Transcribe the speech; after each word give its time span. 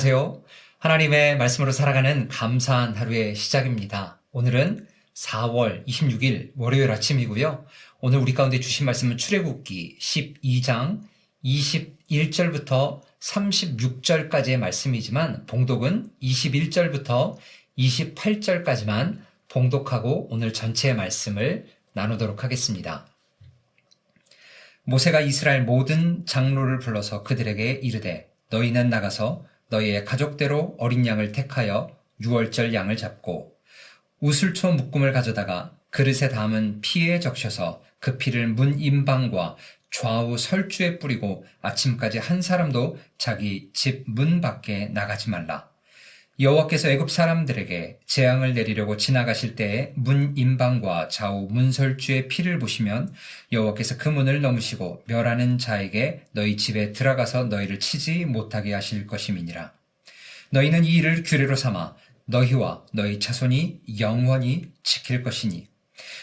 안녕하세요. 0.00 0.42
하나님의 0.78 1.36
말씀으로 1.36 1.72
살아가는 1.72 2.26
감사한 2.28 2.96
하루의 2.96 3.34
시작입니다. 3.34 4.18
오늘은 4.32 4.86
4월 5.14 5.86
26일 5.86 6.52
월요일 6.56 6.90
아침이고요. 6.90 7.66
오늘 8.00 8.18
우리 8.18 8.32
가운데 8.32 8.60
주신 8.60 8.86
말씀은 8.86 9.18
출애굽기 9.18 9.98
12장 10.00 11.02
21절부터 11.44 13.02
36절까지의 13.20 14.56
말씀이지만 14.56 15.44
봉독은 15.44 16.12
21절부터 16.22 17.36
28절까지만 17.76 19.18
봉독하고 19.50 20.28
오늘 20.30 20.54
전체의 20.54 20.94
말씀을 20.94 21.66
나누도록 21.92 22.42
하겠습니다. 22.42 23.06
모세가 24.84 25.20
이스라엘 25.20 25.64
모든 25.64 26.24
장로를 26.24 26.78
불러서 26.78 27.22
그들에게 27.22 27.72
이르되 27.82 28.30
너희는 28.48 28.88
나가서 28.88 29.49
너희의 29.70 30.04
가족대로 30.04 30.76
어린 30.78 31.06
양을 31.06 31.32
택하여 31.32 31.96
유월절 32.20 32.74
양을 32.74 32.96
잡고 32.96 33.54
우슬초 34.20 34.72
묶음을 34.72 35.12
가져다가 35.12 35.76
그릇에 35.90 36.28
담은 36.28 36.80
피에 36.82 37.20
적셔서 37.20 37.82
그 37.98 38.18
피를 38.18 38.48
문 38.48 38.78
임방과 38.78 39.56
좌우 39.90 40.38
설주에 40.38 40.98
뿌리고 40.98 41.44
아침까지 41.62 42.18
한 42.18 42.42
사람도 42.42 42.98
자기 43.18 43.70
집 43.72 44.04
문 44.06 44.40
밖에 44.40 44.86
나가지 44.88 45.30
말라. 45.30 45.69
여호와께서 46.40 46.88
애굽 46.88 47.10
사람들에게 47.10 47.98
재앙을 48.06 48.54
내리려고 48.54 48.96
지나가실 48.96 49.56
때에 49.56 49.92
문 49.94 50.32
임방과 50.38 51.08
좌우 51.08 51.48
문설주의 51.50 52.28
피를 52.28 52.58
보시면 52.58 53.12
여호와께서 53.52 53.98
그 53.98 54.08
문을 54.08 54.40
넘으시고 54.40 55.04
멸하는 55.06 55.58
자에게 55.58 56.22
너희 56.32 56.56
집에 56.56 56.92
들어가서 56.92 57.44
너희를 57.44 57.78
치지 57.78 58.24
못하게 58.24 58.72
하실 58.72 59.06
것임이니라. 59.06 59.72
너희는 60.48 60.86
이 60.86 60.94
일을 60.94 61.24
규례로 61.24 61.56
삼아 61.56 61.94
너희와 62.24 62.86
너희 62.94 63.20
자손이 63.20 63.80
영원히 64.00 64.70
지킬 64.82 65.22
것이니 65.22 65.68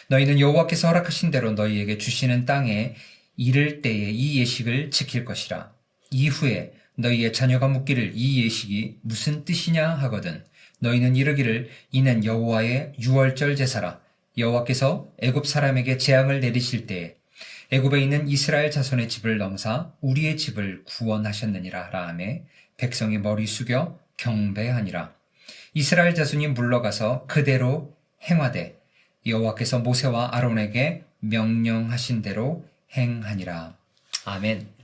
너희는 0.08 0.40
여호와께서 0.40 0.88
허락하신 0.88 1.30
대로 1.30 1.52
너희에게 1.52 2.00
주시는 2.00 2.46
땅에 2.48 2.96
이를 3.36 3.84
때에 3.84 4.10
이 4.10 4.40
예식을 4.40 4.90
지킬 4.90 5.26
것이라. 5.26 5.72
이후에 6.10 6.74
너희의 6.98 7.32
자녀가 7.34 7.68
묻기를 7.68 8.12
이 8.14 8.44
예식이 8.44 8.98
무슨 9.02 9.46
뜻이냐 9.46 9.88
하거든. 9.88 10.44
너희는 10.80 11.16
이르기를 11.16 11.70
이는 11.92 12.26
여호와의 12.26 12.94
유월절 13.00 13.56
제사라. 13.56 14.00
여호와께서 14.38 15.08
애굽 15.20 15.48
사람에게 15.48 15.98
재앙을 15.98 16.40
내리실 16.40 16.86
때에 16.86 17.16
애굽에 17.72 18.02
있는 18.02 18.28
이스라엘 18.28 18.72
자손의 18.72 19.10
집을 19.10 19.38
넘사 19.38 19.92
우리의 20.02 20.38
집을 20.38 20.84
구원하셨느니라 20.86 21.90
라함에 21.90 22.44
백성이 22.78 23.18
머리 23.18 23.48
숙여 23.48 24.00
경배하니라. 24.18 25.14
이스라엘 25.74 26.16
자손이 26.16 26.48
물러가서 26.50 27.26
그대로 27.28 27.96
행하되 28.24 28.80
여호와께서 29.26 29.80
모세와 29.80 30.36
아론에게 30.36 31.04
명령하신 31.20 32.22
대로 32.22 32.66
행하니라. 32.96 33.76
아멘. 34.26 34.77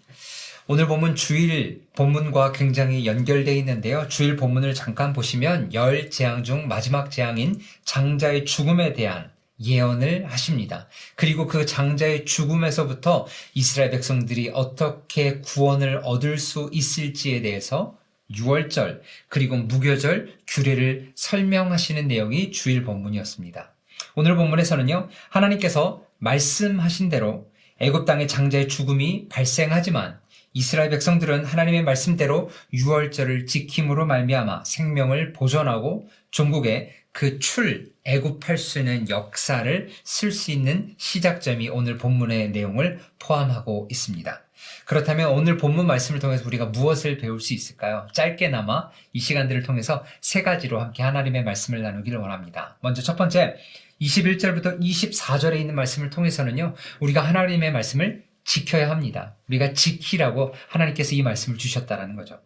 오늘 0.66 0.88
본문 0.88 1.16
주일 1.16 1.82
본문과 1.94 2.54
굉장히 2.54 3.06
연결되어 3.06 3.54
있는데요. 3.56 4.08
주일 4.08 4.38
본문을 4.38 4.74
잠깐 4.74 5.12
보시면 5.12 5.74
열 5.74 6.10
재앙 6.10 6.46
중 6.46 6.70
마지막 6.70 7.12
재앙인 7.12 7.60
장자의 7.84 8.46
죽음에 8.46 8.94
대한 8.94 9.30
예언을 9.62 10.26
하십니다. 10.32 10.88
그리고 11.16 11.48
그 11.48 11.66
장자의 11.66 12.24
죽음에서부터 12.24 13.28
이스라엘 13.54 13.92
백성들이 13.92 14.52
어떻게 14.54 15.40
구원을 15.42 16.00
얻을 16.06 16.38
수 16.38 16.70
있을지에 16.72 17.42
대해서 17.42 17.98
6월절 18.32 19.02
그리고 19.28 19.58
무교절 19.58 20.34
규례를 20.48 21.12
설명하시는 21.16 22.08
내용이 22.08 22.52
주일 22.52 22.84
본문이었습니다. 22.84 23.74
오늘 24.16 24.38
본문에서는요. 24.38 25.10
하나님께서 25.30 26.04
말씀하신 26.20 27.10
대로 27.10 27.52
애굽 27.80 28.06
땅의 28.06 28.30
장자의 28.30 28.70
죽음이 28.70 29.28
발생하지만 29.28 30.23
이스라엘 30.54 30.90
백성들은 30.90 31.46
하나님의 31.46 31.84
말씀대로 31.84 32.50
유월절을 32.72 33.48
지킴으로 33.48 34.06
말미암아 34.06 34.64
생명을 34.66 35.34
보존하고 35.34 36.08
종국에 36.32 36.94
그 37.12 37.40
출 37.40 37.94
애굽할 38.06 38.58
수 38.58 38.80
있는 38.80 39.08
역사를 39.10 39.90
쓸 40.04 40.32
수 40.32 40.52
있는 40.52 40.94
시작점이 40.98 41.70
오늘 41.70 41.98
본문의 41.98 42.50
내용을 42.50 43.00
포함하고 43.20 43.88
있습니다. 43.90 44.42
그렇다면 44.86 45.30
오늘 45.30 45.58
본문 45.58 45.88
말씀을 45.88 46.20
통해서 46.20 46.46
우리가 46.46 46.68
무엇을 46.68 47.18
배울 47.18 47.40
수 47.40 47.54
있을까요? 47.54 48.08
짧게나마 48.14 48.90
이 49.14 49.20
시간들을 49.20 49.64
통해서 49.64 50.04
세 50.22 50.42
가지로 50.42 50.82
함께 50.82 51.04
하나님의 51.04 51.44
말씀을 51.44 51.82
나누기를 51.82 52.20
원합니다. 52.20 52.78
먼저 52.82 53.02
첫 53.02 53.16
번째, 53.16 53.56
21절부터 54.02 54.82
24절에 54.82 55.60
있는 55.60 55.76
말씀을 55.76 56.10
통해서는요, 56.10 56.74
우리가 57.00 57.22
하나님의 57.22 57.72
말씀을 57.72 58.24
지켜야 58.44 58.90
합니다. 58.90 59.36
우리가 59.48 59.74
지키라고 59.74 60.54
하나님께서 60.70 61.16
이 61.16 61.22
말씀을 61.22 61.58
주셨다라는 61.58 62.16
거죠. 62.16 62.42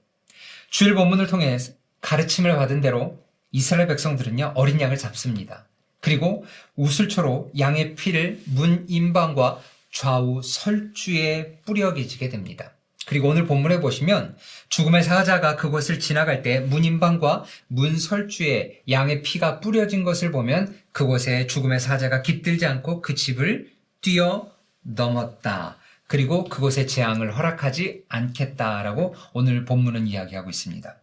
주일 0.69 0.93
본문을 0.95 1.27
통해 1.27 1.57
가르침을 2.01 2.55
받은 2.55 2.81
대로 2.81 3.23
이스라엘 3.51 3.87
백성들은요, 3.87 4.53
어린 4.55 4.79
양을 4.79 4.97
잡습니다. 4.97 5.67
그리고 6.01 6.45
우슬초로 6.75 7.51
양의 7.57 7.95
피를 7.95 8.41
문 8.45 8.85
임방과 8.87 9.61
좌우 9.91 10.41
설주에 10.43 11.59
뿌려기지게 11.65 12.29
됩니다. 12.29 12.73
그리고 13.07 13.29
오늘 13.29 13.45
본문에 13.45 13.79
보시면 13.79 14.37
죽음의 14.67 15.01
사자가 15.01 15.55
그곳을 15.55 15.99
지나갈 15.99 16.41
때 16.41 16.59
문인방과 16.59 17.45
문설주에 17.67 18.83
양의 18.89 19.21
피가 19.21 19.61
뿌려진 19.61 20.03
것을 20.03 20.31
보면 20.31 20.77
그곳에 20.91 21.47
죽음의 21.47 21.79
사자가 21.79 22.21
깃들지 22.21 22.65
않고 22.65 23.01
그 23.01 23.15
집을 23.15 23.71
뛰어 24.01 24.51
넘었다. 24.81 25.77
그리고 26.07 26.45
그곳에 26.45 26.85
재앙을 26.85 27.37
허락하지 27.37 28.03
않겠다라고 28.07 29.15
오늘 29.33 29.65
본문은 29.65 30.07
이야기하고 30.07 30.49
있습니다. 30.49 30.95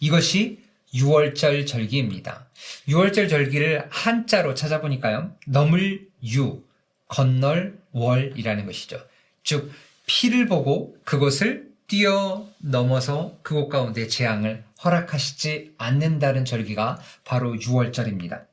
이것이 0.00 0.60
6월절 0.94 1.66
절기입니다. 1.66 2.46
6월절 2.88 3.28
절기를 3.28 3.88
한자로 3.90 4.54
찾아보니까요. 4.54 5.32
넘을 5.46 6.06
유, 6.32 6.62
건널 7.08 7.78
월이라는 7.92 8.66
것이죠. 8.66 9.00
즉 9.42 9.72
피를 10.06 10.46
보고 10.46 10.96
그것을 11.04 11.70
뛰어 11.88 12.46
넘어서 12.58 13.38
그곳 13.42 13.68
가운데 13.68 14.06
재앙을 14.06 14.64
허락하시지 14.84 15.74
않는다는 15.78 16.44
절기가 16.44 17.00
바로 17.24 17.54
6월절입니다. 17.54 18.44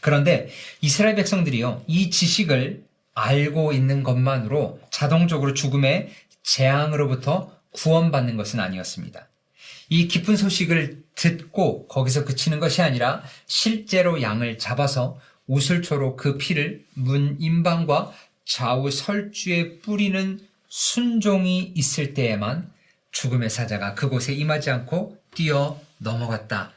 그런데 0.00 0.48
이스라엘 0.80 1.16
백성들이요, 1.16 1.84
이 1.86 2.10
지식을 2.10 2.84
알고 3.18 3.72
있는 3.72 4.02
것만으로 4.02 4.80
자동적으로 4.90 5.54
죽음의 5.54 6.10
재앙으로부터 6.42 7.52
구원받는 7.72 8.36
것은 8.36 8.60
아니었습니다. 8.60 9.28
이 9.90 10.08
기쁜 10.08 10.36
소식을 10.36 11.02
듣고 11.14 11.88
거기서 11.88 12.24
그치는 12.24 12.60
것이 12.60 12.82
아니라 12.82 13.22
실제로 13.46 14.22
양을 14.22 14.58
잡아서 14.58 15.18
우슬초로 15.46 16.16
그 16.16 16.36
피를 16.38 16.84
문 16.94 17.36
임방과 17.40 18.12
좌우 18.44 18.90
설주에 18.90 19.78
뿌리는 19.80 20.40
순종이 20.68 21.72
있을 21.74 22.14
때에만 22.14 22.70
죽음의 23.10 23.50
사자가 23.50 23.94
그곳에 23.94 24.32
임하지 24.34 24.70
않고 24.70 25.18
뛰어 25.34 25.80
넘어갔다. 25.98 26.72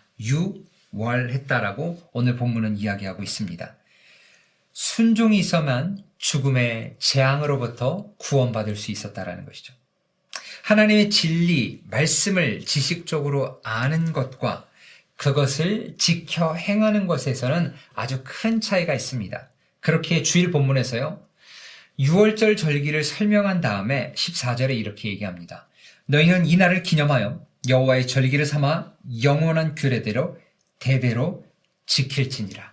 유월했다라고 0.94 2.02
오늘 2.14 2.36
본문은 2.36 2.78
이야기하고 2.78 3.22
있습니다. 3.22 3.76
순종이 4.74 5.40
있어만 5.40 6.04
죽음의 6.18 6.96
재앙으로부터 7.00 8.14
구원받을 8.18 8.76
수 8.76 8.92
있었다라는 8.92 9.46
것이죠. 9.46 9.74
하나님의 10.64 11.10
진리, 11.10 11.82
말씀을 11.90 12.62
지식적으로 12.66 13.60
아는 13.64 14.14
것과 14.14 14.68
그것을 15.18 15.96
지켜 15.98 16.54
행하는 16.54 17.08
것에서는 17.08 17.74
아주 17.94 18.22
큰 18.24 18.62
차이가 18.62 18.94
있습니다. 18.94 19.50
그렇게 19.80 20.24
주일 20.24 20.52
본문에서요. 20.52 21.22
6월절 22.00 22.58
절기를 22.58 23.04
설명한 23.04 23.62
다음에 23.62 24.14
14절에 24.16 24.76
이렇게 24.78 25.10
얘기합니다. 25.10 25.68
너희는 26.06 26.46
이 26.46 26.58
날을 26.58 26.84
기념하여 26.84 27.46
여호와의 27.68 28.08
절기를 28.08 28.46
삼아 28.46 28.94
영원한 29.24 29.76
규례대로 29.76 30.40
대대로 30.80 31.46
지킬지니라. 31.86 32.71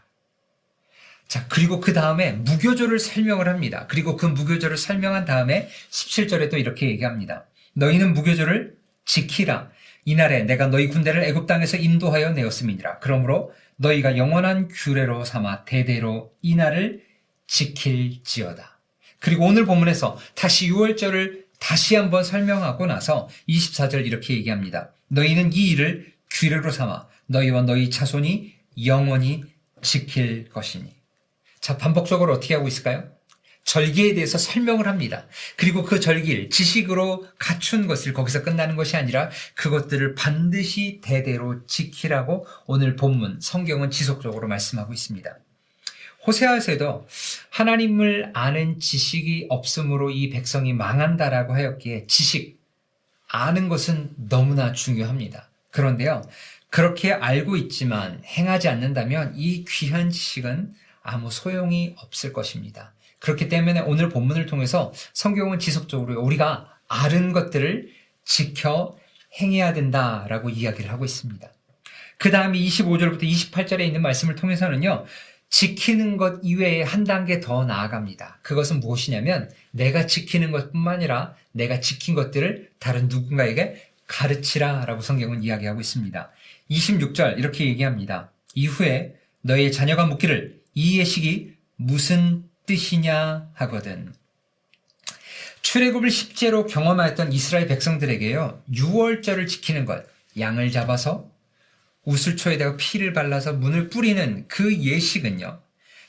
자, 1.28 1.46
그리고 1.48 1.78
그 1.78 1.92
다음에 1.92 2.32
무교절을 2.32 2.98
설명을 2.98 3.48
합니다. 3.48 3.86
그리고 3.88 4.16
그 4.16 4.24
무교절을 4.24 4.78
설명한 4.78 5.26
다음에 5.26 5.68
17절에 5.90 6.50
도 6.50 6.56
이렇게 6.56 6.88
얘기합니다. 6.88 7.44
너희는 7.74 8.14
무교절을 8.14 8.76
지키라. 9.04 9.70
이날에 10.06 10.44
내가 10.44 10.68
너희 10.68 10.88
군대를 10.88 11.22
애굽 11.24 11.46
땅에서 11.46 11.76
인도하여 11.76 12.30
내었음이니라. 12.30 13.00
그러므로 13.00 13.52
너희가 13.76 14.16
영원한 14.16 14.68
규례로 14.68 15.26
삼아 15.26 15.66
대대로 15.66 16.32
이날을 16.40 17.04
지킬지어다. 17.46 18.78
그리고 19.18 19.46
오늘 19.46 19.66
본문에서 19.66 20.16
다시 20.34 20.70
6월절을 20.70 21.44
다시 21.60 21.94
한번 21.94 22.24
설명하고 22.24 22.86
나서 22.86 23.28
24절 23.48 24.06
이렇게 24.06 24.34
얘기합니다. 24.34 24.92
너희는 25.08 25.52
이 25.52 25.70
일을 25.70 26.10
규례로 26.30 26.70
삼아 26.70 27.06
너희와 27.26 27.62
너희 27.62 27.90
자손이 27.90 28.54
영원히 28.86 29.44
지킬 29.82 30.48
것이니. 30.48 30.97
자, 31.68 31.76
반복적으로 31.76 32.32
어떻게 32.32 32.54
하고 32.54 32.66
있을까요? 32.66 33.04
절기에 33.64 34.14
대해서 34.14 34.38
설명을 34.38 34.86
합니다. 34.86 35.26
그리고 35.54 35.82
그 35.82 36.00
절기를 36.00 36.48
지식으로 36.48 37.26
갖춘 37.38 37.86
것을 37.86 38.14
거기서 38.14 38.42
끝나는 38.42 38.74
것이 38.74 38.96
아니라 38.96 39.28
그것들을 39.54 40.14
반드시 40.14 41.02
대대로 41.04 41.66
지키라고 41.66 42.46
오늘 42.64 42.96
본문 42.96 43.40
성경은 43.42 43.90
지속적으로 43.90 44.48
말씀하고 44.48 44.94
있습니다. 44.94 45.36
호세아에서도 46.26 47.06
하나님을 47.50 48.30
아는 48.32 48.80
지식이 48.80 49.48
없으므로 49.50 50.08
이 50.08 50.30
백성이 50.30 50.72
망한다라고 50.72 51.52
하였기에 51.52 52.06
지식, 52.06 52.58
아는 53.28 53.68
것은 53.68 54.12
너무나 54.16 54.72
중요합니다. 54.72 55.50
그런데요, 55.70 56.22
그렇게 56.70 57.12
알고 57.12 57.58
있지만 57.58 58.22
행하지 58.24 58.68
않는다면 58.68 59.34
이 59.36 59.66
귀한 59.68 60.08
지식은 60.08 60.72
아무 61.08 61.30
소용이 61.30 61.94
없을 61.96 62.32
것입니다. 62.32 62.92
그렇기 63.18 63.48
때문에 63.48 63.80
오늘 63.80 64.10
본문을 64.10 64.46
통해서 64.46 64.92
성경은 65.14 65.58
지속적으로 65.58 66.22
우리가 66.22 66.68
아는 66.86 67.32
것들을 67.32 67.88
지켜 68.24 68.96
행해야 69.40 69.72
된다라고 69.72 70.50
이야기를 70.50 70.90
하고 70.90 71.04
있습니다. 71.04 71.48
그 72.18 72.30
다음에 72.30 72.58
25절부터 72.58 73.22
28절에 73.22 73.80
있는 73.80 74.02
말씀을 74.02 74.34
통해서는요, 74.34 75.06
지키는 75.50 76.18
것 76.18 76.40
이외에 76.42 76.82
한 76.82 77.04
단계 77.04 77.40
더 77.40 77.64
나아갑니다. 77.64 78.40
그것은 78.42 78.80
무엇이냐면 78.80 79.50
내가 79.70 80.06
지키는 80.06 80.50
것 80.50 80.72
뿐만 80.72 80.96
아니라 80.96 81.34
내가 81.52 81.80
지킨 81.80 82.14
것들을 82.14 82.70
다른 82.78 83.08
누군가에게 83.08 83.82
가르치라 84.06 84.84
라고 84.84 85.00
성경은 85.00 85.42
이야기하고 85.42 85.80
있습니다. 85.80 86.30
26절 86.70 87.38
이렇게 87.38 87.64
얘기합니다. 87.66 88.30
이후에 88.54 89.14
너의 89.40 89.72
자녀가 89.72 90.04
묻기를 90.04 90.57
이 90.78 91.00
예식이 91.00 91.54
무슨 91.74 92.44
뜻이냐 92.66 93.50
하거든. 93.52 94.14
출애굽을 95.62 96.08
십제로 96.08 96.66
경험하였던 96.66 97.32
이스라엘 97.32 97.66
백성들에게요. 97.66 98.62
6월절을 98.72 99.48
지키는 99.48 99.86
것, 99.86 100.06
양을 100.38 100.70
잡아서 100.70 101.28
우슬초에다가 102.04 102.76
피를 102.76 103.12
발라서 103.12 103.54
문을 103.54 103.88
뿌리는 103.88 104.46
그 104.46 104.72
예식은요. 104.72 105.60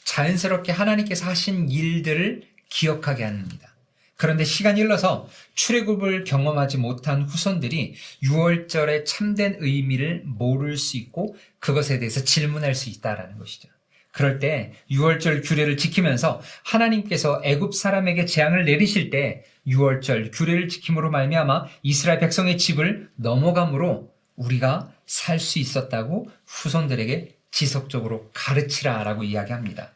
자연스럽게 0.03 0.71
하나님께서 0.71 1.25
하신 1.25 1.71
일들을 1.71 2.43
기억하게 2.69 3.23
합니다. 3.23 3.73
그런데 4.17 4.43
시간이 4.43 4.83
흘러서 4.83 5.27
출애굽을 5.55 6.25
경험하지 6.25 6.77
못한 6.77 7.23
후손들이 7.23 7.95
6월절의 8.21 9.07
참된 9.07 9.57
의미를 9.61 10.21
모를 10.25 10.77
수 10.77 10.95
있고 10.97 11.35
그것에 11.57 11.97
대해서 11.97 12.23
질문할 12.23 12.75
수 12.75 12.89
있다라는 12.89 13.39
것이죠. 13.39 13.67
그럴 14.11 14.39
때 14.39 14.73
6월절 14.89 15.47
규례를 15.47 15.77
지키면서 15.77 16.41
하나님께서 16.63 17.41
애굽 17.43 17.75
사람에게 17.75 18.25
재앙을 18.25 18.65
내리실 18.65 19.09
때 19.09 19.43
6월절 19.67 20.31
규례를 20.33 20.67
지킴으로 20.67 21.11
말미암아 21.11 21.65
이스라엘 21.83 22.19
백성의 22.19 22.57
집을 22.57 23.09
넘어감으로 23.15 24.11
우리가 24.35 24.91
살 25.05 25.39
수 25.39 25.59
있었다고 25.59 26.29
후손들에게 26.45 27.35
지속적으로 27.51 28.29
가르치라라고 28.33 29.23
이야기합니다. 29.23 29.91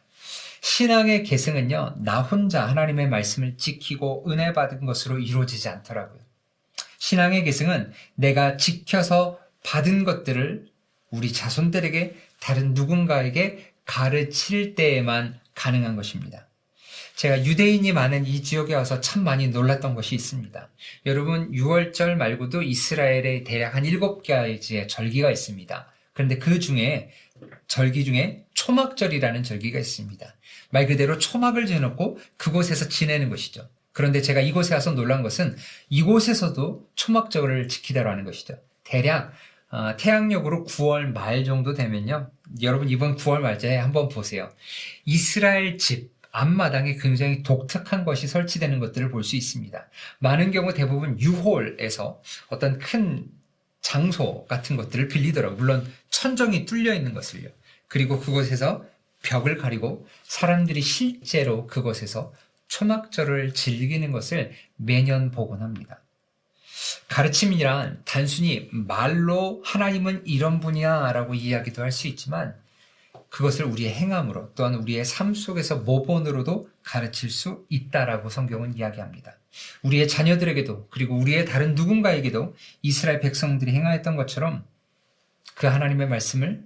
신앙의 0.60 1.24
계승은요, 1.24 1.96
나 1.98 2.22
혼자 2.22 2.66
하나님의 2.66 3.08
말씀을 3.08 3.56
지키고 3.56 4.24
은혜 4.28 4.52
받은 4.52 4.84
것으로 4.86 5.18
이루어지지 5.18 5.68
않더라고요. 5.68 6.20
신앙의 6.98 7.44
계승은 7.44 7.92
내가 8.14 8.56
지켜서 8.56 9.38
받은 9.62 10.04
것들을 10.04 10.66
우리 11.10 11.32
자손들에게 11.32 12.16
다른 12.40 12.74
누군가에게 12.74 13.73
가르칠 13.84 14.74
때에만 14.74 15.38
가능한 15.54 15.96
것입니다. 15.96 16.48
제가 17.16 17.44
유대인이 17.44 17.92
많은 17.92 18.26
이 18.26 18.42
지역에 18.42 18.74
와서 18.74 19.00
참 19.00 19.22
많이 19.22 19.48
놀랐던 19.48 19.94
것이 19.94 20.14
있습니다. 20.14 20.68
여러분, 21.06 21.52
6월절 21.52 22.16
말고도 22.16 22.62
이스라엘에 22.62 23.44
대략 23.44 23.76
한 23.76 23.84
7가지의 23.84 24.88
절기가 24.88 25.30
있습니다. 25.30 25.92
그런데 26.12 26.38
그 26.38 26.58
중에 26.58 27.10
절기 27.68 28.04
중에 28.04 28.44
초막절이라는 28.54 29.42
절기가 29.42 29.78
있습니다. 29.78 30.34
말 30.70 30.86
그대로 30.86 31.18
초막을 31.18 31.66
지어놓고 31.66 32.18
그곳에서 32.36 32.88
지내는 32.88 33.30
것이죠. 33.30 33.68
그런데 33.92 34.20
제가 34.22 34.40
이곳에 34.40 34.74
와서 34.74 34.90
놀란 34.92 35.22
것은 35.22 35.56
이곳에서도 35.88 36.88
초막절을 36.96 37.68
지키다라는 37.68 38.24
것이죠. 38.24 38.58
대략 38.82 39.32
어, 39.70 39.96
태양력으로 39.96 40.64
9월 40.64 41.12
말 41.12 41.44
정도 41.44 41.74
되면요. 41.74 42.30
여러분 42.62 42.88
이번 42.88 43.16
9월 43.16 43.40
말에 43.40 43.76
한번 43.76 44.08
보세요. 44.08 44.50
이스라엘 45.04 45.78
집 45.78 46.12
앞마당에 46.30 46.96
굉장히 46.96 47.42
독특한 47.42 48.04
것이 48.04 48.26
설치되는 48.26 48.80
것들을 48.80 49.10
볼 49.10 49.22
수 49.22 49.36
있습니다. 49.36 49.88
많은 50.18 50.50
경우 50.50 50.74
대부분 50.74 51.18
유홀에서 51.20 52.20
어떤 52.48 52.78
큰 52.78 53.26
장소 53.80 54.44
같은 54.46 54.76
것들을 54.76 55.08
빌리더라고요. 55.08 55.56
물론 55.58 55.92
천정이 56.10 56.66
뚫려 56.66 56.94
있는 56.94 57.14
것을요. 57.14 57.48
그리고 57.88 58.18
그곳에서 58.18 58.84
벽을 59.22 59.56
가리고 59.58 60.06
사람들이 60.24 60.80
실제로 60.80 61.66
그곳에서 61.66 62.32
초막절을 62.68 63.54
즐기는 63.54 64.10
것을 64.10 64.52
매년 64.76 65.30
보곤 65.30 65.62
합니다. 65.62 66.00
가르침이란 67.08 68.02
단순히 68.04 68.68
말로 68.72 69.62
하나님은 69.64 70.26
이런 70.26 70.60
분이야 70.60 71.12
라고 71.12 71.34
이야기도 71.34 71.82
할 71.82 71.92
수 71.92 72.08
있지만 72.08 72.54
그것을 73.30 73.64
우리의 73.64 73.92
행함으로 73.94 74.52
또한 74.54 74.74
우리의 74.74 75.04
삶 75.04 75.34
속에서 75.34 75.76
모본으로도 75.78 76.68
가르칠 76.84 77.30
수 77.30 77.66
있다라고 77.68 78.28
성경은 78.28 78.76
이야기합니다. 78.76 79.34
우리의 79.82 80.06
자녀들에게도 80.08 80.88
그리고 80.90 81.16
우리의 81.16 81.44
다른 81.44 81.74
누군가에게도 81.74 82.54
이스라엘 82.82 83.20
백성들이 83.20 83.72
행하였던 83.72 84.16
것처럼 84.16 84.64
그 85.54 85.66
하나님의 85.66 86.08
말씀을 86.08 86.64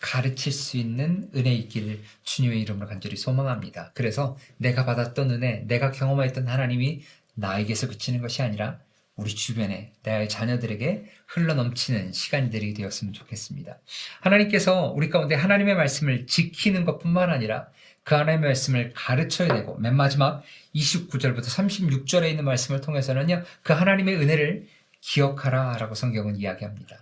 가르칠 0.00 0.50
수 0.52 0.76
있는 0.76 1.30
은혜 1.36 1.52
있기를 1.54 2.02
주님의 2.24 2.60
이름으로 2.62 2.88
간절히 2.88 3.16
소망합니다. 3.16 3.92
그래서 3.94 4.36
내가 4.56 4.84
받았던 4.84 5.30
은혜, 5.30 5.64
내가 5.66 5.92
경험했던 5.92 6.48
하나님이 6.48 7.02
나에게서 7.34 7.88
그치는 7.88 8.20
것이 8.20 8.42
아니라 8.42 8.80
우리 9.16 9.34
주변에 9.34 9.92
내 10.02 10.26
자녀들에게 10.26 11.04
흘러넘치는 11.26 12.12
시간들이 12.12 12.74
되었으면 12.74 13.12
좋겠습니다. 13.12 13.78
하나님께서 14.20 14.92
우리 14.96 15.10
가운데 15.10 15.34
하나님의 15.34 15.74
말씀을 15.74 16.26
지키는 16.26 16.84
것뿐만 16.84 17.30
아니라 17.30 17.68
그 18.04 18.14
하나님의 18.14 18.48
말씀을 18.48 18.92
가르쳐야 18.94 19.48
되고 19.48 19.76
맨 19.78 19.94
마지막 19.94 20.42
29절부터 20.74 21.44
36절에 21.44 22.30
있는 22.30 22.44
말씀을 22.44 22.80
통해서는요. 22.80 23.44
그 23.62 23.72
하나님의 23.72 24.16
은혜를 24.16 24.66
기억하라 25.00 25.76
라고 25.78 25.94
성경은 25.94 26.36
이야기합니다. 26.36 26.96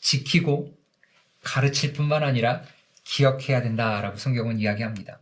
지키고 0.00 0.76
가르칠 1.42 1.92
뿐만 1.92 2.22
아니라 2.22 2.62
기억해야 3.04 3.62
된다라고 3.62 4.16
성경은 4.16 4.58
이야기합니다. 4.58 5.20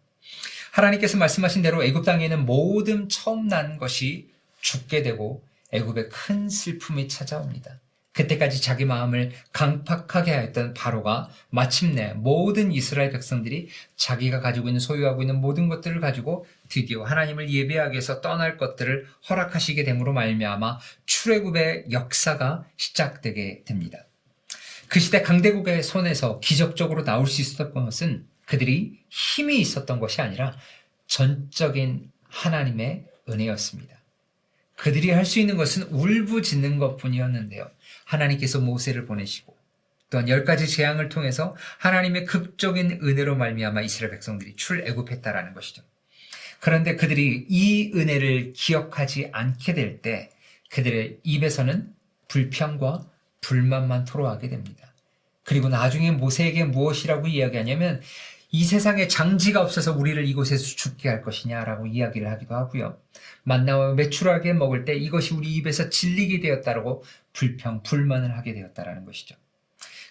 하나님께서 0.72 1.18
말씀하신 1.18 1.62
대로 1.62 1.84
애굽 1.84 2.04
땅에는 2.04 2.46
모든 2.46 3.08
처음 3.08 3.46
난 3.46 3.76
것이 3.76 4.30
죽게 4.60 5.02
되고 5.02 5.44
애굽에 5.74 6.08
큰 6.08 6.48
슬픔이 6.48 7.08
찾아옵니다. 7.08 7.80
그때까지 8.14 8.62
자기 8.62 8.84
마음을 8.84 9.32
강팍하게 9.52 10.30
하였던 10.32 10.74
바로가 10.74 11.30
마침내 11.50 12.12
모든 12.14 12.70
이스라엘 12.70 13.10
백성들이 13.10 13.68
자기가 13.96 14.40
가지고 14.40 14.68
있는 14.68 14.78
소유하고 14.78 15.22
있는 15.22 15.40
모든 15.40 15.68
것들을 15.68 16.00
가지고 16.00 16.46
드디어 16.68 17.02
하나님을 17.02 17.50
예배하기 17.50 17.92
위해서 17.92 18.20
떠날 18.20 18.56
것들을 18.56 19.08
허락하시게 19.28 19.82
됨으로 19.82 20.12
말미암아 20.12 20.78
출애굽의 21.06 21.86
역사가 21.90 22.64
시작되게 22.76 23.64
됩니다. 23.64 24.06
그 24.88 25.00
시대 25.00 25.22
강대국의 25.22 25.82
손에서 25.82 26.38
기적적으로 26.38 27.02
나올 27.02 27.26
수 27.26 27.40
있었던 27.40 27.72
것은 27.72 28.26
그들이 28.46 29.00
힘이 29.08 29.58
있었던 29.58 29.98
것이 29.98 30.20
아니라 30.20 30.56
전적인 31.08 32.12
하나님의 32.28 33.06
은혜였습니다. 33.28 34.03
그들이 34.76 35.10
할 35.10 35.24
수 35.24 35.38
있는 35.40 35.56
것은 35.56 35.84
울부짖는 35.84 36.78
것 36.78 36.96
뿐이었는데요. 36.96 37.70
하나님께서 38.04 38.60
모세를 38.60 39.06
보내시고 39.06 39.56
또한 40.10 40.28
열 40.28 40.44
가지 40.44 40.68
재앙을 40.68 41.08
통해서 41.08 41.56
하나님의 41.78 42.24
극적인 42.26 43.00
은혜로 43.02 43.36
말미암아 43.36 43.82
이스라엘 43.82 44.12
백성들이 44.12 44.56
출애굽했다라는 44.56 45.54
것이죠. 45.54 45.82
그런데 46.60 46.96
그들이 46.96 47.46
이 47.48 47.92
은혜를 47.94 48.52
기억하지 48.54 49.30
않게 49.32 49.74
될 49.74 50.00
때 50.02 50.30
그들의 50.70 51.18
입에서는 51.22 51.92
불평과 52.28 53.06
불만만 53.40 54.04
토로하게 54.04 54.48
됩니다. 54.48 54.92
그리고 55.44 55.68
나중에 55.68 56.10
모세에게 56.10 56.64
무엇이라고 56.64 57.26
이야기하냐면 57.28 58.00
이 58.56 58.62
세상에 58.62 59.08
장지가 59.08 59.60
없어서 59.60 59.96
우리를 59.96 60.24
이곳에서 60.28 60.62
죽게 60.64 61.08
할 61.08 61.22
것이냐라고 61.22 61.88
이야기를 61.88 62.30
하기도 62.30 62.54
하고요. 62.54 62.96
만나와 63.42 63.94
매출하게 63.94 64.52
먹을 64.52 64.84
때 64.84 64.94
이것이 64.94 65.34
우리 65.34 65.52
입에서 65.56 65.90
질리게 65.90 66.38
되었다라고 66.38 67.02
불평, 67.32 67.82
불만을 67.82 68.38
하게 68.38 68.54
되었다라는 68.54 69.06
것이죠. 69.06 69.34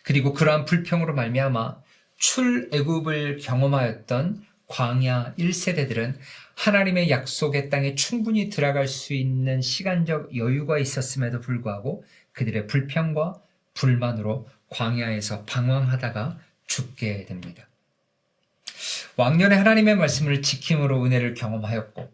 그리고 0.03 0.33
그러한 0.33 0.65
불평으로 0.65 1.13
말미암아 1.13 1.77
출애굽을 2.17 3.37
경험하였던 3.37 4.45
광야 4.67 5.35
1세대들은 5.39 6.17
하나님의 6.55 7.09
약속의 7.09 7.69
땅에 7.69 7.95
충분히 7.95 8.49
들어갈 8.49 8.89
수 8.89 9.13
있는 9.13 9.61
시간적 9.61 10.35
여유가 10.35 10.79
있었음에도 10.79 11.39
불구하고 11.39 12.03
그들의 12.33 12.67
불평과 12.67 13.39
불만으로 13.73 14.49
광야에서 14.67 15.45
방황하다가 15.45 16.39
죽게 16.67 17.23
됩니다. 17.23 17.69
왕년에 19.15 19.55
하나님의 19.55 19.95
말씀을 19.95 20.41
지킴으로 20.41 21.03
은혜를 21.05 21.35
경험하였고 21.35 22.11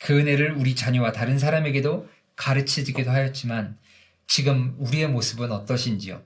그 0.00 0.18
은혜를 0.18 0.52
우리 0.52 0.74
자녀와 0.74 1.12
다른 1.12 1.38
사람에게도 1.38 2.08
가르치기도 2.36 3.10
하였지만 3.10 3.76
지금 4.26 4.74
우리의 4.78 5.08
모습은 5.08 5.50
어떠신지요? 5.50 6.22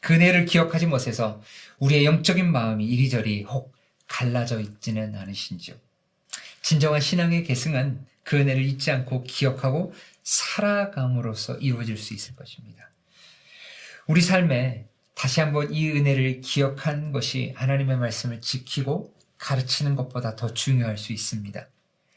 그 0.00 0.14
은혜를 0.14 0.44
기억하지 0.46 0.86
못해서 0.86 1.42
우리의 1.78 2.04
영적인 2.04 2.50
마음이 2.50 2.86
이리저리 2.86 3.44
혹 3.44 3.74
갈라져 4.06 4.60
있지는 4.60 5.14
않으신지요? 5.14 5.76
진정한 6.62 7.00
신앙의 7.00 7.44
계승은 7.44 8.04
그 8.22 8.36
은혜를 8.36 8.62
잊지 8.62 8.90
않고 8.90 9.24
기억하고 9.24 9.94
살아감으로써 10.22 11.56
이루어질 11.56 11.96
수 11.96 12.14
있을 12.14 12.36
것입니다. 12.36 12.90
우리 14.06 14.20
삶에 14.20 14.86
다시 15.14 15.40
한번 15.40 15.72
이 15.72 15.90
은혜를 15.90 16.40
기억한 16.40 17.12
것이 17.12 17.52
하나님의 17.56 17.96
말씀을 17.96 18.40
지키고 18.40 19.14
가르치는 19.40 19.96
것보다 19.96 20.36
더 20.36 20.54
중요할 20.54 20.98
수 20.98 21.12
있습니다. 21.12 21.66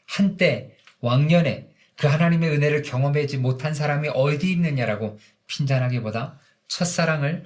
한때 0.06 0.76
왕년에 1.00 1.70
그 1.96 2.06
하나님의 2.06 2.50
은혜를 2.50 2.82
경험하지 2.82 3.38
못한 3.38 3.74
사람이 3.74 4.10
어디 4.14 4.52
있느냐라고 4.52 5.18
핀잔하기보다 5.46 6.38
첫사랑을 6.68 7.44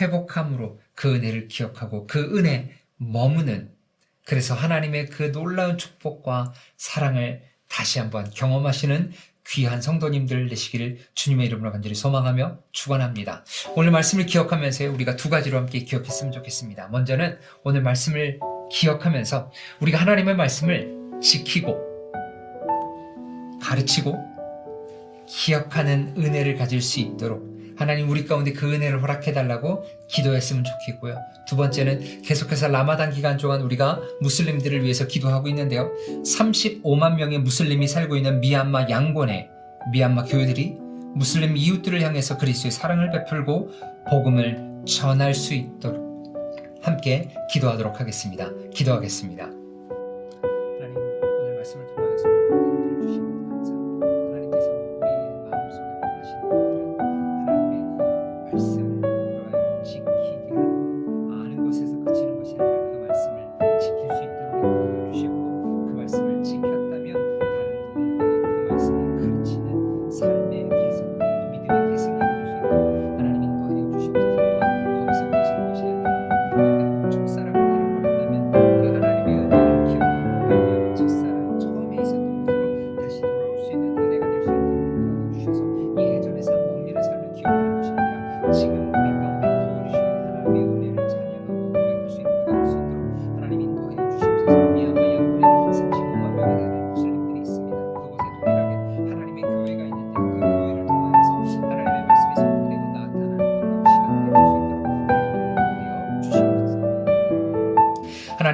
회복함으로 0.00 0.80
그 0.94 1.14
은혜를 1.14 1.48
기억하고 1.48 2.06
그 2.06 2.36
은혜 2.36 2.74
머무는 2.96 3.70
그래서 4.24 4.54
하나님의 4.54 5.06
그 5.06 5.32
놀라운 5.32 5.78
축복과 5.78 6.52
사랑을 6.76 7.42
다시 7.68 7.98
한번 7.98 8.30
경험하시는 8.30 9.12
귀한 9.46 9.82
성도님들 9.82 10.48
되시기를 10.48 10.98
주님의 11.14 11.46
이름으로 11.46 11.72
간절히 11.72 11.94
소망하며 11.94 12.58
축원합니다. 12.72 13.44
오늘 13.74 13.90
말씀을 13.90 14.26
기억하면서 14.26 14.90
우리가 14.90 15.16
두 15.16 15.30
가지로 15.30 15.58
함께 15.58 15.80
기억했으면 15.80 16.32
좋겠습니다. 16.32 16.88
먼저는 16.88 17.38
오늘 17.64 17.82
말씀을 17.82 18.38
기억하면서 18.70 19.50
우리가 19.80 19.98
하나님의 19.98 20.36
말씀을 20.36 21.20
지키고 21.20 21.78
가르치고 23.62 24.16
기억하는 25.26 26.14
은혜를 26.16 26.56
가질 26.56 26.80
수 26.82 27.00
있도록 27.00 27.50
하나님 27.76 28.10
우리 28.10 28.26
가운데 28.26 28.52
그 28.52 28.74
은혜를 28.74 29.02
허락해 29.02 29.32
달라고 29.32 29.84
기도했으면 30.08 30.64
좋겠고요. 30.64 31.16
두 31.48 31.56
번째는 31.56 32.20
계속해서 32.22 32.68
라마단 32.68 33.12
기간 33.12 33.38
동안 33.38 33.62
우리가 33.62 34.00
무슬림들을 34.20 34.82
위해서 34.82 35.06
기도하고 35.06 35.48
있는데요. 35.48 35.90
35만 36.22 37.14
명의 37.14 37.38
무슬림이 37.38 37.88
살고 37.88 38.16
있는 38.16 38.40
미얀마 38.40 38.90
양곤의 38.90 39.48
미얀마 39.92 40.24
교회들이 40.24 40.76
무슬림 41.14 41.56
이웃들을 41.56 42.02
향해서 42.02 42.36
그리스도의 42.36 42.70
사랑을 42.70 43.10
베풀고 43.10 43.70
복음을 44.10 44.84
전할 44.86 45.32
수 45.32 45.54
있도록 45.54 46.09
함께 46.82 47.28
기도하도록 47.52 48.00
하겠습니다. 48.00 48.50
기도하겠습니다. 48.74 49.59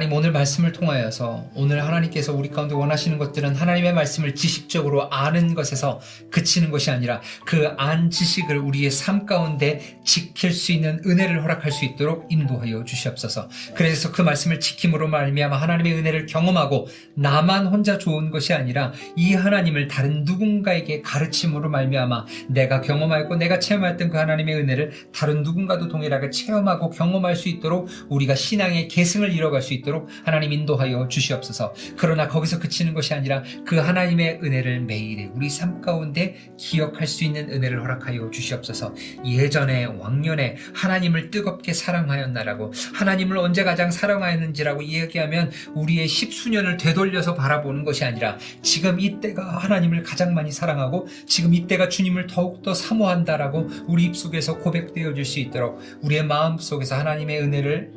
말씀을 0.05 0.73
통하여서 0.73 1.45
오늘 1.55 1.83
하나님께서 1.83 2.33
우리 2.33 2.49
가운데 2.49 2.75
원하시는 2.75 3.17
것들은 3.17 3.55
하나님의 3.55 3.93
말씀을 3.93 4.35
지식적으로 4.35 5.09
아는 5.09 5.55
것에서 5.55 5.99
그치는 6.29 6.69
것이 6.69 6.91
아니라 6.91 7.21
그 7.45 7.77
안 7.77 8.09
지식을 8.09 8.57
우리의 8.57 8.91
삶 8.91 9.25
가운데 9.25 9.97
지킬 10.03 10.51
수 10.51 10.71
있는 10.71 10.99
은혜를 11.05 11.43
허락할 11.43 11.71
수 11.71 11.85
있도록 11.85 12.27
인도하여 12.29 12.83
주시옵소서. 12.83 13.49
그래서 13.75 14.11
그 14.11 14.21
말씀을 14.21 14.59
지킴으로 14.59 15.07
말미암아 15.07 15.55
하나님의 15.55 15.93
은혜를 15.93 16.25
경험하고 16.25 16.87
나만 17.15 17.67
혼자 17.67 17.97
좋은 17.97 18.29
것이 18.29 18.53
아니라 18.53 18.93
이 19.15 19.33
하나님을 19.33 19.87
다른 19.87 20.23
누군가에게 20.23 21.01
가르침으로 21.01 21.69
말미암아 21.69 22.25
내가 22.49 22.81
경험하였고 22.81 23.35
내가 23.35 23.59
체험했던 23.59 24.09
그 24.09 24.17
하나님의 24.17 24.55
은혜를 24.55 24.91
다른 25.13 25.43
누군가도 25.43 25.87
동일하게 25.87 26.29
체험하고 26.29 26.89
경험할 26.89 27.35
수 27.35 27.49
있도록 27.49 27.87
우리가 28.09 28.35
신앙의 28.35 28.87
계승을 28.87 29.31
이뤄갈 29.31 29.61
수 29.61 29.73
있도록 29.73 29.86
하나님 30.23 30.51
인도하여 30.51 31.07
주시옵소서. 31.07 31.73
그러나 31.97 32.27
거기서 32.27 32.59
그치는 32.59 32.93
것이 32.93 33.13
아니라 33.13 33.43
그 33.65 33.77
하나님의 33.77 34.39
은혜를 34.43 34.81
매일에 34.81 35.29
우리 35.33 35.49
삶 35.49 35.81
가운데 35.81 36.35
기억할 36.57 37.07
수 37.07 37.23
있는 37.23 37.49
은혜를 37.51 37.81
허락하여 37.81 38.29
주시옵소서. 38.31 38.93
예전에 39.25 39.85
왕년에 39.85 40.57
하나님을 40.73 41.31
뜨겁게 41.31 41.73
사랑하였나라고 41.73 42.73
하나님을 42.93 43.37
언제 43.37 43.63
가장 43.63 43.91
사랑하였는지라고 43.91 44.81
이야기하면 44.81 45.51
우리의 45.73 46.07
십수년을 46.07 46.77
되돌려서 46.77 47.35
바라보는 47.35 47.83
것이 47.83 48.03
아니라 48.03 48.37
지금 48.61 48.99
이때가 48.99 49.57
하나님을 49.57 50.03
가장 50.03 50.33
많이 50.33 50.51
사랑하고 50.51 51.07
지금 51.25 51.53
이때가 51.53 51.89
주님을 51.89 52.27
더욱더 52.27 52.73
사모한다라고 52.73 53.69
우리 53.87 54.05
입속에서 54.05 54.57
고백되어 54.57 55.13
줄수 55.13 55.39
있도록 55.39 55.79
우리의 56.01 56.25
마음 56.25 56.57
속에서 56.57 56.95
하나님의 56.95 57.41
은혜를 57.41 57.91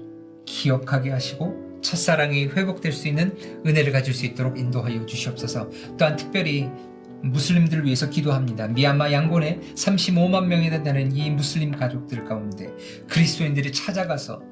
기억하게 0.47 1.11
하시고 1.11 1.70
첫사랑이 1.83 2.47
회복될 2.47 2.93
수 2.93 3.09
있는 3.09 3.35
은혜를 3.67 3.93
가질 3.93 4.15
수 4.15 4.27
있도록 4.27 4.59
인도하여 4.59 5.07
주시옵소서. 5.07 5.71
또한 5.99 6.17
특별히 6.17 6.69
무슬림들을 7.23 7.85
위해서 7.85 8.09
기도합니다. 8.09 8.69
미얀마 8.69 9.13
양곤에 9.13 9.61
35만 9.75 10.47
명이 10.47 10.71
된다는 10.71 11.15
이 11.15 11.31
무슬림 11.31 11.71
가족들 11.71 12.25
가운데 12.25 12.73
그리스도인들이 13.09 13.73
찾아가서 13.73 14.43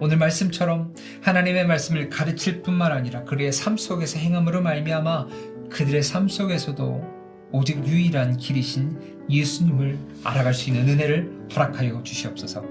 오늘 0.00 0.16
말씀처럼 0.18 0.92
하나님의 1.22 1.66
말씀을 1.66 2.08
가르칠 2.08 2.62
뿐만 2.62 2.92
아니라 2.92 3.24
그들의 3.24 3.52
삶 3.52 3.76
속에서 3.76 4.18
행함으로 4.18 4.60
말미암아 4.60 5.28
그들의 5.70 6.02
삶 6.02 6.28
속에서도 6.28 7.14
오직 7.52 7.86
유일한 7.86 8.36
길이신 8.36 9.24
예수님을 9.30 9.96
알아갈 10.24 10.52
수 10.52 10.70
있는 10.70 10.88
은혜를 10.88 11.48
허락하여 11.54 12.02
주시옵소서. 12.02 12.64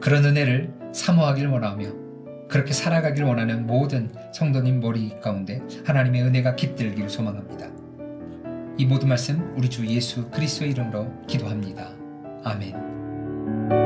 그런 0.00 0.24
은혜를 0.24 0.72
사모하길 0.92 1.46
원하며 1.46 2.09
그렇게 2.50 2.72
살아가길 2.72 3.22
원하는 3.22 3.66
모든 3.66 4.12
성도님 4.34 4.80
머리 4.80 5.18
가운데 5.20 5.62
하나님의 5.86 6.22
은혜가 6.24 6.56
깃들기를 6.56 7.08
소망합니다. 7.08 7.68
이 8.76 8.84
모든 8.84 9.08
말씀 9.08 9.54
우리 9.56 9.70
주 9.70 9.86
예수 9.86 10.28
그리스도의 10.30 10.72
이름으로 10.72 11.06
기도합니다. 11.28 11.92
아멘. 12.42 13.79